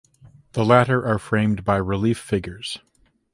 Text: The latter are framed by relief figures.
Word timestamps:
The 0.53 0.65
latter 0.65 1.05
are 1.05 1.19
framed 1.19 1.63
by 1.63 1.75
relief 1.75 2.17
figures. 2.17 2.79